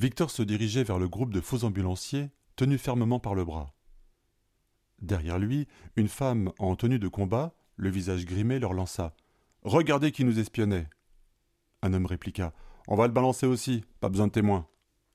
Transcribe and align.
Victor 0.00 0.30
se 0.30 0.42
dirigeait 0.42 0.82
vers 0.82 0.98
le 0.98 1.10
groupe 1.10 1.30
de 1.30 1.42
faux 1.42 1.62
ambulanciers, 1.62 2.30
tenus 2.56 2.80
fermement 2.80 3.20
par 3.20 3.34
le 3.34 3.44
bras. 3.44 3.74
Derrière 5.02 5.38
lui, 5.38 5.68
une 5.94 6.08
femme 6.08 6.52
en 6.58 6.74
tenue 6.74 6.98
de 6.98 7.06
combat, 7.06 7.54
le 7.76 7.90
visage 7.90 8.24
grimé, 8.24 8.58
leur 8.58 8.72
lança 8.72 9.14
Regardez 9.60 10.10
qui 10.10 10.24
nous 10.24 10.38
espionnait 10.38 10.88
Un 11.82 11.92
homme 11.92 12.06
répliqua 12.06 12.54
On 12.88 12.96
va 12.96 13.08
le 13.08 13.12
balancer 13.12 13.44
aussi, 13.44 13.84
pas 14.00 14.08
besoin 14.08 14.28
de 14.28 14.32
témoins. 14.32 14.66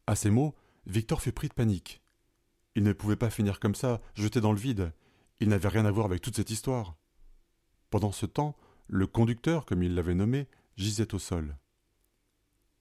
À 0.06 0.16
ces 0.16 0.30
mots, 0.30 0.54
Victor 0.86 1.20
fut 1.20 1.32
pris 1.32 1.48
de 1.48 1.56
panique. 1.56 2.04
Il 2.76 2.84
ne 2.84 2.94
pouvait 2.94 3.16
pas 3.16 3.32
finir 3.32 3.60
comme 3.60 3.74
ça, 3.74 4.02
jeté 4.14 4.40
dans 4.40 4.52
le 4.52 4.60
vide. 4.60 4.94
Il 5.40 5.50
n'avait 5.50 5.70
rien 5.70 5.86
à 5.86 5.92
voir 5.92 6.06
avec 6.06 6.22
toute 6.22 6.36
cette 6.36 6.52
histoire. 6.52 6.96
Pendant 7.90 8.12
ce 8.12 8.28
temps, 8.28 8.56
le 8.86 9.08
conducteur, 9.08 9.66
comme 9.66 9.82
il 9.82 9.96
l'avait 9.96 10.14
nommé, 10.14 10.48
gisait 10.78 11.16
au 11.16 11.18
sol. 11.18 11.58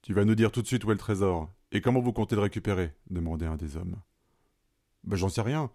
Tu 0.03 0.13
vas 0.13 0.23
nous 0.23 0.35
dire 0.35 0.51
tout 0.51 0.61
de 0.61 0.67
suite 0.67 0.83
où 0.83 0.91
est 0.91 0.93
le 0.93 0.99
trésor, 0.99 1.51
et 1.75 1.81
comment 1.81 1.99
vous 1.99 2.13
comptez 2.13 2.35
le 2.35 2.41
récupérer? 2.41 2.93
demandait 3.09 3.47
un 3.47 3.57
des 3.57 3.75
hommes. 3.75 4.01
Ben, 5.03 5.17
j'en 5.17 5.27
sais 5.27 5.41
rien. 5.41 5.69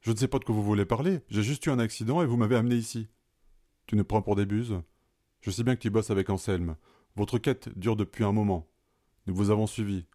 Je 0.00 0.10
ne 0.10 0.16
sais 0.16 0.26
pas 0.26 0.40
de 0.40 0.44
quoi 0.44 0.54
vous 0.54 0.64
voulez 0.64 0.84
parler, 0.84 1.20
j'ai 1.28 1.42
juste 1.42 1.64
eu 1.66 1.70
un 1.70 1.78
accident 1.78 2.22
et 2.22 2.26
vous 2.26 2.36
m'avez 2.36 2.56
amené 2.56 2.74
ici. 2.74 3.08
Tu 3.86 3.94
nous 3.94 4.04
prends 4.04 4.22
pour 4.22 4.34
des 4.34 4.46
buses? 4.46 4.80
Je 5.40 5.50
sais 5.50 5.62
bien 5.62 5.76
que 5.76 5.80
tu 5.80 5.90
bosses 5.90 6.10
avec 6.10 6.28
Anselme. 6.28 6.76
Votre 7.14 7.38
quête 7.38 7.68
dure 7.78 7.94
depuis 7.94 8.24
un 8.24 8.32
moment. 8.32 8.68
Nous 9.26 9.34
vous 9.34 9.50
avons 9.50 9.66
suivi. 9.66 10.06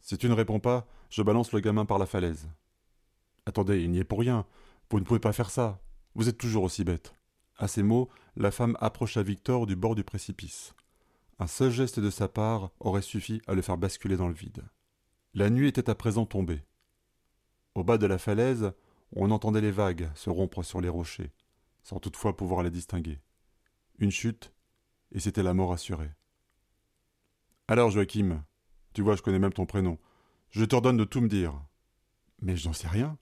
Si 0.00 0.16
tu 0.16 0.28
ne 0.28 0.34
réponds 0.34 0.60
pas, 0.60 0.86
je 1.10 1.22
balance 1.22 1.52
le 1.52 1.60
gamin 1.60 1.84
par 1.84 1.98
la 1.98 2.06
falaise. 2.06 2.48
Attendez, 3.44 3.82
il 3.82 3.90
n'y 3.90 3.98
est 3.98 4.04
pour 4.04 4.20
rien. 4.20 4.46
Vous 4.90 5.00
ne 5.00 5.04
pouvez 5.04 5.20
pas 5.20 5.32
faire 5.32 5.50
ça. 5.50 5.82
Vous 6.14 6.28
êtes 6.28 6.38
toujours 6.38 6.64
aussi 6.64 6.84
bête. 6.84 7.14
À 7.58 7.68
ces 7.68 7.82
mots, 7.82 8.08
la 8.36 8.50
femme 8.50 8.76
approcha 8.80 9.22
Victor 9.22 9.66
du 9.66 9.76
bord 9.76 9.94
du 9.94 10.04
précipice. 10.04 10.74
Un 11.38 11.46
seul 11.46 11.70
geste 11.70 12.00
de 12.00 12.10
sa 12.10 12.28
part 12.28 12.70
aurait 12.80 13.02
suffi 13.02 13.42
à 13.46 13.54
le 13.54 13.62
faire 13.62 13.78
basculer 13.78 14.16
dans 14.16 14.28
le 14.28 14.34
vide. 14.34 14.64
La 15.34 15.50
nuit 15.50 15.68
était 15.68 15.90
à 15.90 15.94
présent 15.94 16.26
tombée. 16.26 16.64
Au 17.74 17.84
bas 17.84 17.98
de 17.98 18.06
la 18.06 18.18
falaise, 18.18 18.72
on 19.14 19.30
entendait 19.30 19.60
les 19.60 19.70
vagues 19.70 20.10
se 20.14 20.30
rompre 20.30 20.62
sur 20.62 20.80
les 20.80 20.88
rochers, 20.88 21.32
sans 21.82 21.98
toutefois 21.98 22.36
pouvoir 22.36 22.62
les 22.62 22.70
distinguer. 22.70 23.20
Une 23.98 24.10
chute, 24.10 24.52
et 25.10 25.20
c'était 25.20 25.42
la 25.42 25.54
mort 25.54 25.72
assurée. 25.72 26.10
Alors, 27.68 27.90
Joachim, 27.90 28.44
tu 28.92 29.02
vois, 29.02 29.16
je 29.16 29.22
connais 29.22 29.38
même 29.38 29.52
ton 29.52 29.66
prénom. 29.66 29.98
Je 30.50 30.64
t'ordonne 30.64 30.96
de 30.96 31.04
tout 31.04 31.20
me 31.20 31.28
dire. 31.28 31.54
Mais 32.40 32.56
je 32.56 32.66
n'en 32.66 32.74
sais 32.74 32.88
rien. 32.88 33.18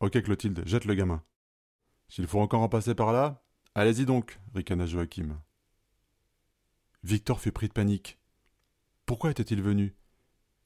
Ok, 0.00 0.20
Clotilde, 0.22 0.62
jette 0.66 0.84
le 0.84 0.94
gamin. 0.94 1.22
S'il 2.08 2.26
faut 2.26 2.40
encore 2.40 2.62
en 2.62 2.68
passer 2.68 2.94
par 2.94 3.12
là, 3.12 3.44
allez-y 3.74 4.04
donc, 4.04 4.40
ricana 4.54 4.86
Joachim. 4.86 5.40
Victor 7.02 7.40
fut 7.40 7.52
pris 7.52 7.68
de 7.68 7.72
panique. 7.72 8.18
Pourquoi 9.06 9.30
était-il 9.30 9.62
venu? 9.62 9.94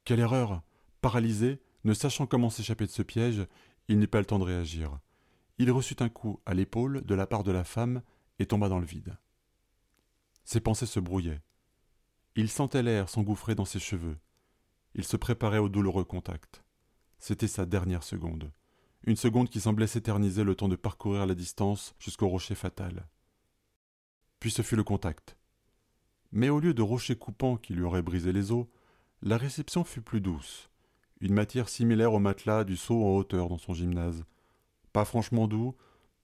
Quelle 0.05 0.21
erreur 0.21 0.63
Paralysé, 1.01 1.61
ne 1.85 1.95
sachant 1.95 2.27
comment 2.27 2.51
s'échapper 2.51 2.87
de 2.87 2.91
ce 2.91 3.03
piège, 3.03 3.47
il 3.89 3.99
n'eut 3.99 4.09
pas 4.09 4.19
le 4.19 4.27
temps 4.27 4.39
de 4.39 4.45
réagir. 4.45 4.99
Il 5.59 5.71
reçut 5.71 5.97
un 6.01 6.09
coup 6.09 6.41
à 6.47 6.55
l'épaule 6.55 7.05
de 7.05 7.15
la 7.15 7.27
part 7.27 7.45
de 7.45 7.53
la 7.53 7.65
femme 7.65 8.03
et 8.39 8.47
tomba 8.47 8.69
dans 8.69 8.81
le 8.81 8.87
vide. 8.87 9.17
Ses 10.45 10.61
pensées 10.61 10.87
se 10.87 11.01
brouillaient. 11.01 11.43
Il 12.37 12.51
sentait 12.51 12.83
l'air 12.83 13.09
s'engouffrer 13.09 13.55
dans 13.55 13.65
ses 13.65 13.79
cheveux. 13.79 14.19
Il 14.95 15.05
se 15.05 15.17
préparait 15.17 15.59
au 15.59 15.69
douloureux 15.69 16.05
contact. 16.05 16.65
C'était 17.19 17.49
sa 17.49 17.65
dernière 17.65 18.03
seconde. 18.03 18.53
Une 19.05 19.17
seconde 19.17 19.49
qui 19.49 19.61
semblait 19.61 19.87
s'éterniser 19.87 20.45
le 20.45 20.55
temps 20.55 20.69
de 20.69 20.77
parcourir 20.77 21.27
la 21.27 21.35
distance 21.35 21.95
jusqu'au 21.99 22.29
rocher 22.29 22.55
fatal. 22.55 23.09
Puis 24.41 24.51
ce 24.51 24.63
fut 24.63 24.77
le 24.77 24.85
contact. 24.85 25.37
Mais 26.35 26.51
au 26.51 26.61
lieu 26.61 26.75
de 26.75 26.83
rocher 26.83 27.17
coupant 27.17 27.57
qui 27.57 27.73
lui 27.73 27.83
aurait 27.83 28.03
brisé 28.03 28.33
les 28.33 28.53
os, 28.53 28.67
la 29.23 29.39
réception 29.39 29.85
fut 29.85 30.03
plus 30.03 30.21
douce 30.21 30.69
une 31.25 31.33
matière 31.33 31.71
similaire 31.71 32.13
au 32.13 32.19
matelas 32.19 32.65
du 32.65 32.77
saut 32.77 33.03
en 33.03 33.17
hauteur 33.17 33.49
dans 33.49 33.57
son 33.57 33.73
gymnase. 33.73 34.25
Pas 34.93 35.07
franchement 35.07 35.49
doux, 35.49 35.75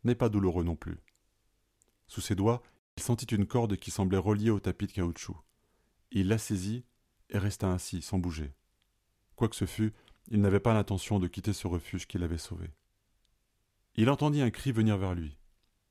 mais 0.04 0.14
pas 0.14 0.28
douloureux 0.28 0.62
non 0.62 0.76
plus. 0.76 0.98
Sous 2.06 2.20
ses 2.20 2.34
doigts, 2.34 2.62
il 2.98 3.02
sentit 3.02 3.34
une 3.34 3.46
corde 3.46 3.76
qui 3.76 3.90
semblait 3.90 4.18
reliée 4.18 4.50
au 4.50 4.60
tapis 4.60 4.86
de 4.86 4.92
caoutchouc. 4.92 5.38
Il 6.10 6.28
la 6.28 6.36
saisit 6.36 6.84
et 7.30 7.38
resta 7.38 7.68
ainsi, 7.68 8.02
sans 8.02 8.18
bouger. 8.18 8.52
Quoi 9.36 9.48
que 9.48 9.56
ce 9.56 9.64
fût, 9.64 9.94
il 10.28 10.42
n'avait 10.42 10.60
pas 10.60 10.74
l'intention 10.74 11.18
de 11.18 11.28
quitter 11.28 11.54
ce 11.54 11.66
refuge 11.66 12.06
qu'il 12.06 12.22
avait 12.22 12.36
sauvé. 12.36 12.68
Il 13.94 14.10
entendit 14.10 14.42
un 14.42 14.50
cri 14.50 14.70
venir 14.70 14.98
vers 14.98 15.14
lui. 15.14 15.38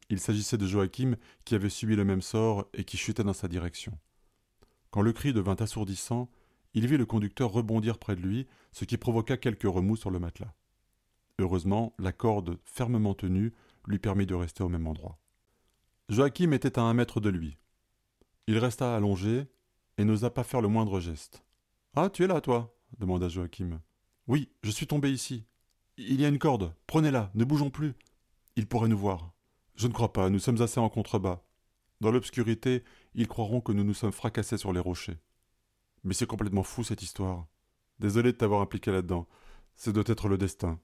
Il 0.09 0.19
s'agissait 0.19 0.57
de 0.57 0.67
Joachim 0.67 1.15
qui 1.45 1.55
avait 1.55 1.69
subi 1.69 1.95
le 1.95 2.05
même 2.05 2.21
sort 2.21 2.67
et 2.73 2.83
qui 2.83 2.97
chutait 2.97 3.23
dans 3.23 3.33
sa 3.33 3.47
direction. 3.47 3.97
Quand 4.91 5.01
le 5.01 5.13
cri 5.13 5.33
devint 5.33 5.55
assourdissant, 5.55 6.29
il 6.73 6.88
vit 6.88 6.97
le 6.97 7.05
conducteur 7.05 7.51
rebondir 7.51 7.97
près 7.97 8.16
de 8.16 8.22
lui, 8.22 8.47
ce 8.72 8.85
qui 8.85 8.97
provoqua 8.97 9.38
quelques 9.38 9.63
remous 9.63 9.95
sur 9.95 10.11
le 10.11 10.19
matelas. 10.19 10.53
Heureusement, 11.39 11.94
la 12.00 12.11
corde 12.11 12.59
fermement 12.66 13.13
tenue 13.13 13.53
lui 13.88 14.00
permit 14.00 14.25
de 14.25 14.35
rester 14.35 14.63
au 14.63 14.69
même 14.69 14.88
endroit. 14.88 15.17
Joachim 16.09 16.51
était 16.51 16.77
à 16.77 16.83
un 16.83 16.94
mètre 16.94 17.19
de 17.19 17.29
lui. 17.29 17.57
Il 18.47 18.57
resta 18.57 18.95
allongé 18.95 19.47
et 19.97 20.05
n'osa 20.05 20.29
pas 20.29 20.44
faire 20.44 20.61
le 20.61 20.67
moindre 20.67 21.00
geste. 21.00 21.44
Ah, 21.95 22.09
tu 22.09 22.23
es 22.23 22.27
là, 22.27 22.41
toi? 22.41 22.75
demanda 22.97 23.29
Joachim. 23.29 23.79
Oui, 24.27 24.50
je 24.63 24.71
suis 24.71 24.88
tombé 24.88 25.11
ici. 25.11 25.45
Il 25.97 26.19
y 26.19 26.25
a 26.25 26.29
une 26.29 26.39
corde, 26.39 26.73
prenez-la, 26.88 27.31
ne 27.35 27.44
bougeons 27.44 27.69
plus. 27.69 27.94
Il 28.56 28.67
pourrait 28.67 28.89
nous 28.89 28.97
voir. 28.97 29.33
Je 29.75 29.88
ne 29.88 29.94
crois 29.94 30.13
pas, 30.13 30.29
nous 30.29 30.39
sommes 30.39 30.61
assez 30.61 30.79
en 30.79 30.89
contrebas. 30.89 31.41
Dans 32.01 32.11
l'obscurité, 32.11 32.83
ils 33.13 33.27
croiront 33.27 33.61
que 33.61 33.71
nous 33.71 33.83
nous 33.83 33.93
sommes 33.93 34.11
fracassés 34.11 34.57
sur 34.57 34.71
les 34.71 34.79
rochers. 34.79 35.19
Mais 36.03 36.13
c'est 36.13 36.27
complètement 36.27 36.63
fou 36.63 36.83
cette 36.83 37.01
histoire. 37.01 37.47
Désolé 37.99 38.31
de 38.31 38.37
t'avoir 38.37 38.61
impliqué 38.61 38.91
là-dedans. 38.91 39.27
Ce 39.75 39.89
doit 39.89 40.05
être 40.07 40.29
le 40.29 40.38
destin. 40.38 40.79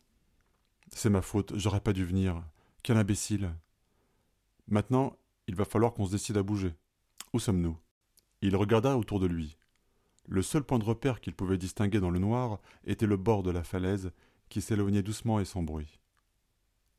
C'est 0.93 1.09
ma 1.09 1.21
faute, 1.21 1.53
j'aurais 1.55 1.79
pas 1.79 1.93
dû 1.93 2.05
venir. 2.05 2.43
Quel 2.83 2.97
imbécile. 2.97 3.55
Maintenant, 4.67 5.17
il 5.47 5.55
va 5.55 5.65
falloir 5.65 5.93
qu'on 5.93 6.05
se 6.05 6.11
décide 6.11 6.37
à 6.37 6.43
bouger. 6.43 6.73
Où 7.33 7.39
sommes-nous? 7.39 7.77
Il 8.41 8.55
regarda 8.55 8.97
autour 8.97 9.19
de 9.19 9.25
lui. 9.25 9.57
Le 10.27 10.41
seul 10.41 10.63
point 10.63 10.79
de 10.79 10.83
repère 10.83 11.21
qu'il 11.21 11.33
pouvait 11.33 11.57
distinguer 11.57 11.99
dans 11.99 12.09
le 12.09 12.19
noir 12.19 12.59
était 12.85 13.05
le 13.05 13.17
bord 13.17 13.43
de 13.43 13.51
la 13.51 13.63
falaise 13.63 14.11
qui 14.49 14.61
s'éloignait 14.61 15.03
doucement 15.03 15.39
et 15.39 15.45
sans 15.45 15.63
bruit. 15.63 15.99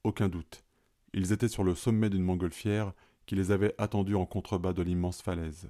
Aucun 0.05 0.28
doute. 0.28 0.65
Ils 1.12 1.32
étaient 1.32 1.49
sur 1.49 1.65
le 1.65 1.75
sommet 1.75 2.10
d'une 2.10 2.22
montgolfière 2.22 2.93
qui 3.26 3.34
les 3.34 3.50
avait 3.50 3.75
attendus 3.78 4.14
en 4.14 4.25
contrebas 4.25 4.72
de 4.72 4.82
l'immense 4.82 5.20
falaise. 5.20 5.69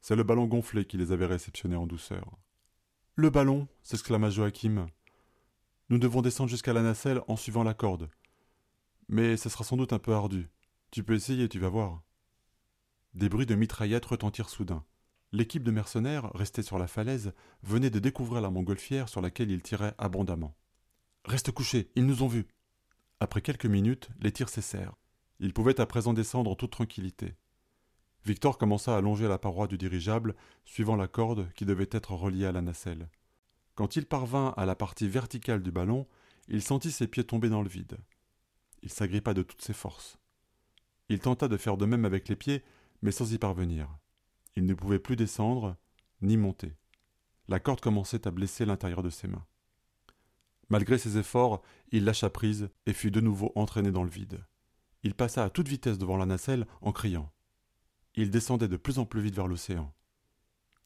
C'est 0.00 0.16
le 0.16 0.22
ballon 0.24 0.46
gonflé 0.46 0.84
qui 0.84 0.96
les 0.96 1.12
avait 1.12 1.26
réceptionnés 1.26 1.76
en 1.76 1.86
douceur. 1.86 2.38
Le 3.14 3.30
ballon 3.30 3.68
s'exclama 3.82 4.30
Joachim. 4.30 4.86
Nous 5.88 5.98
devons 5.98 6.22
descendre 6.22 6.50
jusqu'à 6.50 6.72
la 6.72 6.82
nacelle 6.82 7.22
en 7.28 7.36
suivant 7.36 7.64
la 7.64 7.74
corde. 7.74 8.10
Mais 9.08 9.36
ce 9.36 9.48
sera 9.48 9.64
sans 9.64 9.76
doute 9.76 9.92
un 9.92 9.98
peu 9.98 10.12
ardu. 10.12 10.48
Tu 10.90 11.02
peux 11.02 11.14
essayer, 11.14 11.48
tu 11.48 11.58
vas 11.58 11.68
voir. 11.68 12.02
Des 13.14 13.28
bruits 13.28 13.46
de 13.46 13.54
mitraillettes 13.54 14.04
retentirent 14.04 14.50
soudain. 14.50 14.84
L'équipe 15.32 15.62
de 15.62 15.70
mercenaires, 15.70 16.30
restée 16.34 16.62
sur 16.62 16.78
la 16.78 16.86
falaise, 16.86 17.32
venait 17.62 17.90
de 17.90 17.98
découvrir 17.98 18.40
la 18.40 18.50
montgolfière 18.50 19.08
sur 19.08 19.20
laquelle 19.20 19.50
ils 19.50 19.62
tiraient 19.62 19.94
abondamment. 19.98 20.56
Reste 21.24 21.52
couché, 21.52 21.90
ils 21.96 22.06
nous 22.06 22.22
ont 22.22 22.28
vus. 22.28 22.46
Après 23.20 23.42
quelques 23.42 23.66
minutes, 23.66 24.08
les 24.20 24.32
tirs 24.32 24.48
cessèrent. 24.48 24.97
Ils 25.40 25.52
pouvaient 25.52 25.80
à 25.80 25.86
présent 25.86 26.12
descendre 26.12 26.50
en 26.50 26.54
toute 26.54 26.72
tranquillité. 26.72 27.34
Victor 28.24 28.58
commença 28.58 28.96
à 28.96 29.00
longer 29.00 29.28
la 29.28 29.38
paroi 29.38 29.68
du 29.68 29.78
dirigeable, 29.78 30.34
suivant 30.64 30.96
la 30.96 31.08
corde 31.08 31.50
qui 31.54 31.64
devait 31.64 31.88
être 31.92 32.12
reliée 32.12 32.46
à 32.46 32.52
la 32.52 32.60
nacelle. 32.60 33.08
Quand 33.74 33.96
il 33.96 34.06
parvint 34.06 34.52
à 34.56 34.66
la 34.66 34.74
partie 34.74 35.08
verticale 35.08 35.62
du 35.62 35.70
ballon, 35.70 36.06
il 36.48 36.62
sentit 36.62 36.90
ses 36.90 37.06
pieds 37.06 37.24
tomber 37.24 37.48
dans 37.48 37.62
le 37.62 37.68
vide. 37.68 37.98
Il 38.82 38.90
s'agrippa 38.90 39.34
de 39.34 39.42
toutes 39.42 39.62
ses 39.62 39.72
forces. 39.72 40.18
Il 41.08 41.20
tenta 41.20 41.48
de 41.48 41.56
faire 41.56 41.76
de 41.76 41.86
même 41.86 42.04
avec 42.04 42.28
les 42.28 42.36
pieds, 42.36 42.64
mais 43.02 43.12
sans 43.12 43.32
y 43.32 43.38
parvenir. 43.38 43.88
Il 44.56 44.66
ne 44.66 44.74
pouvait 44.74 44.98
plus 44.98 45.16
descendre, 45.16 45.76
ni 46.20 46.36
monter. 46.36 46.74
La 47.46 47.60
corde 47.60 47.80
commençait 47.80 48.26
à 48.26 48.30
blesser 48.30 48.66
l'intérieur 48.66 49.02
de 49.02 49.10
ses 49.10 49.28
mains. 49.28 49.46
Malgré 50.68 50.98
ses 50.98 51.16
efforts, 51.16 51.62
il 51.92 52.04
lâcha 52.04 52.28
prise 52.28 52.68
et 52.86 52.92
fut 52.92 53.10
de 53.10 53.20
nouveau 53.20 53.52
entraîné 53.54 53.90
dans 53.90 54.02
le 54.02 54.10
vide. 54.10 54.44
Il 55.02 55.14
passa 55.14 55.44
à 55.44 55.50
toute 55.50 55.68
vitesse 55.68 55.98
devant 55.98 56.16
la 56.16 56.26
nacelle 56.26 56.66
en 56.80 56.92
criant 56.92 57.32
il 58.22 58.30
descendait 58.30 58.68
de 58.68 58.76
plus 58.76 58.98
en 58.98 59.06
plus 59.06 59.20
vite 59.20 59.36
vers 59.36 59.46
l'océan. 59.46 59.94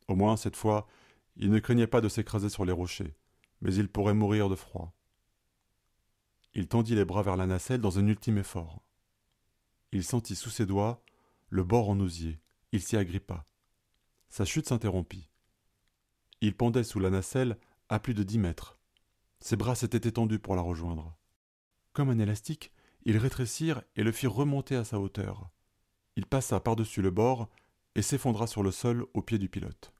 Au 0.06 0.14
moins, 0.14 0.36
cette 0.36 0.56
fois, 0.56 0.86
il 1.36 1.50
ne 1.50 1.60
craignait 1.60 1.86
pas 1.86 2.02
de 2.02 2.08
s'écraser 2.10 2.50
sur 2.50 2.66
les 2.66 2.72
rochers, 2.72 3.16
mais 3.62 3.74
il 3.74 3.88
pourrait 3.88 4.12
mourir 4.12 4.50
de 4.50 4.54
froid. 4.54 4.94
Il 6.52 6.68
tendit 6.68 6.94
les 6.94 7.06
bras 7.06 7.22
vers 7.22 7.38
la 7.38 7.46
nacelle 7.46 7.80
dans 7.80 7.98
un 7.98 8.06
ultime 8.06 8.36
effort. 8.36 8.82
Il 9.92 10.04
sentit 10.04 10.36
sous 10.36 10.50
ses 10.50 10.66
doigts 10.66 11.02
le 11.48 11.64
bord 11.64 11.88
en 11.88 11.98
osier. 12.00 12.38
Il 12.72 12.82
s'y 12.82 12.98
agrippa. 12.98 13.46
Sa 14.28 14.44
chute 14.44 14.68
s'interrompit. 14.68 15.30
Il 16.42 16.54
pendait 16.54 16.84
sous 16.84 17.00
la 17.00 17.08
nacelle 17.08 17.56
à 17.88 17.98
plus 17.98 18.12
de 18.12 18.22
dix 18.22 18.38
mètres. 18.38 18.78
Ses 19.40 19.56
bras 19.56 19.74
s'étaient 19.74 20.06
étendus 20.08 20.38
pour 20.38 20.54
la 20.54 20.62
rejoindre. 20.62 21.16
Comme 21.94 22.10
un 22.10 22.18
élastique, 22.18 22.72
ils 23.04 23.18
rétrécirent 23.18 23.82
et 23.96 24.02
le 24.02 24.12
firent 24.12 24.34
remonter 24.34 24.76
à 24.76 24.84
sa 24.84 24.98
hauteur. 24.98 25.50
Il 26.16 26.26
passa 26.26 26.60
par-dessus 26.60 27.02
le 27.02 27.10
bord 27.10 27.48
et 27.94 28.02
s'effondra 28.02 28.46
sur 28.46 28.62
le 28.62 28.70
sol 28.70 29.06
au 29.14 29.22
pied 29.22 29.38
du 29.38 29.48
pilote. 29.48 29.92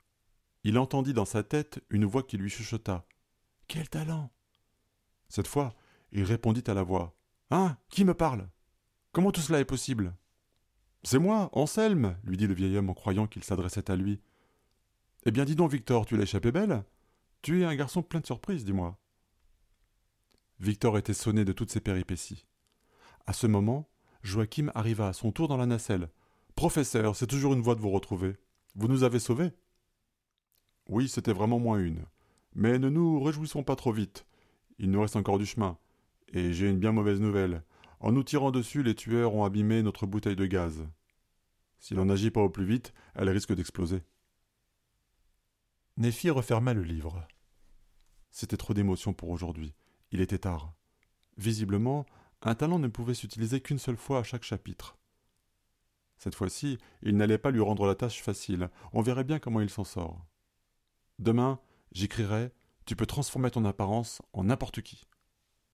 Il 0.64 0.78
entendit 0.78 1.14
dans 1.14 1.24
sa 1.24 1.42
tête 1.42 1.82
une 1.90 2.04
voix 2.04 2.22
qui 2.22 2.36
lui 2.36 2.50
chuchota. 2.50 3.06
Quel 3.66 3.88
talent. 3.88 4.30
Cette 5.28 5.48
fois, 5.48 5.74
il 6.12 6.24
répondit 6.24 6.64
à 6.66 6.74
la 6.74 6.82
voix. 6.82 7.16
Hein? 7.50 7.76
Qui 7.88 8.04
me 8.04 8.14
parle? 8.14 8.48
Comment 9.12 9.32
tout 9.32 9.40
cela 9.40 9.60
est 9.60 9.64
possible? 9.64 10.14
C'est 11.02 11.18
moi, 11.18 11.50
Anselme, 11.52 12.16
lui 12.24 12.36
dit 12.36 12.46
le 12.46 12.54
vieil 12.54 12.76
homme 12.76 12.90
en 12.90 12.94
croyant 12.94 13.26
qu'il 13.26 13.42
s'adressait 13.42 13.90
à 13.90 13.96
lui. 13.96 14.20
Eh 15.26 15.30
bien, 15.30 15.44
dis 15.44 15.56
donc, 15.56 15.72
Victor, 15.72 16.06
tu 16.06 16.16
l'as 16.16 16.22
échappé 16.22 16.52
belle 16.52 16.84
Tu 17.42 17.62
es 17.62 17.64
un 17.64 17.74
garçon 17.74 18.02
plein 18.02 18.20
de 18.20 18.26
surprises, 18.26 18.64
dis-moi. 18.64 18.98
Victor 20.60 20.96
était 20.96 21.14
sonné 21.14 21.44
de 21.44 21.52
toutes 21.52 21.72
ses 21.72 21.80
péripéties. 21.80 22.46
À 23.26 23.32
ce 23.32 23.46
moment, 23.46 23.88
Joachim 24.22 24.70
arriva 24.74 25.08
à 25.08 25.12
son 25.12 25.32
tour 25.32 25.48
dans 25.48 25.56
la 25.56 25.66
nacelle. 25.66 26.08
Professeur, 26.54 27.16
c'est 27.16 27.26
toujours 27.26 27.54
une 27.54 27.62
voix 27.62 27.74
de 27.74 27.80
vous 27.80 27.90
retrouver. 27.90 28.36
Vous 28.74 28.88
nous 28.88 29.04
avez 29.04 29.18
sauvés? 29.18 29.52
Oui, 30.88 31.08
c'était 31.08 31.32
vraiment 31.32 31.58
moins 31.58 31.78
une. 31.78 32.04
Mais 32.54 32.78
ne 32.78 32.88
nous 32.88 33.20
réjouissons 33.22 33.62
pas 33.62 33.76
trop 33.76 33.92
vite. 33.92 34.26
Il 34.78 34.90
nous 34.90 35.00
reste 35.00 35.16
encore 35.16 35.38
du 35.38 35.46
chemin. 35.46 35.78
Et 36.32 36.52
j'ai 36.52 36.68
une 36.68 36.78
bien 36.78 36.92
mauvaise 36.92 37.20
nouvelle. 37.20 37.62
En 38.00 38.12
nous 38.12 38.24
tirant 38.24 38.50
dessus, 38.50 38.82
les 38.82 38.94
tueurs 38.94 39.34
ont 39.34 39.44
abîmé 39.44 39.82
notre 39.82 40.06
bouteille 40.06 40.36
de 40.36 40.46
gaz. 40.46 40.84
Si 41.78 41.94
l'on 41.94 42.06
n'agit 42.06 42.30
pas 42.30 42.40
au 42.40 42.50
plus 42.50 42.64
vite, 42.64 42.92
elle 43.14 43.30
risque 43.30 43.54
d'exploser. 43.54 44.02
Nephi 45.96 46.30
referma 46.30 46.74
le 46.74 46.82
livre. 46.82 47.26
C'était 48.30 48.56
trop 48.56 48.74
d'émotions 48.74 49.12
pour 49.12 49.30
aujourd'hui. 49.30 49.74
Il 50.10 50.20
était 50.20 50.38
tard. 50.38 50.74
Visiblement, 51.36 52.06
un 52.42 52.54
talent 52.54 52.78
ne 52.78 52.88
pouvait 52.88 53.14
s'utiliser 53.14 53.60
qu'une 53.60 53.78
seule 53.78 53.96
fois 53.96 54.18
à 54.18 54.22
chaque 54.22 54.42
chapitre. 54.42 54.96
Cette 56.18 56.34
fois-ci, 56.34 56.78
il 57.02 57.16
n'allait 57.16 57.38
pas 57.38 57.50
lui 57.50 57.60
rendre 57.60 57.86
la 57.86 57.94
tâche 57.94 58.22
facile. 58.22 58.70
On 58.92 59.00
verrait 59.00 59.24
bien 59.24 59.38
comment 59.38 59.60
il 59.60 59.70
s'en 59.70 59.84
sort. 59.84 60.24
Demain, 61.18 61.60
j'écrirai 61.92 62.52
Tu 62.84 62.96
peux 62.96 63.06
transformer 63.06 63.50
ton 63.50 63.64
apparence 63.64 64.22
en 64.32 64.44
n'importe 64.44 64.82
qui. 64.82 65.04